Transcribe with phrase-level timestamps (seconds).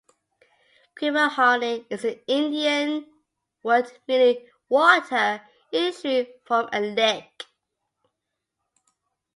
[0.95, 3.05] "Quemahoning" is an Indian
[3.61, 7.45] word meaning "water issuing from a lick.